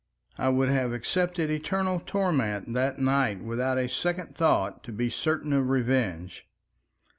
[0.39, 5.53] I would have accepted eternal torment that night without a second thought, to be certain
[5.53, 6.47] of revenge.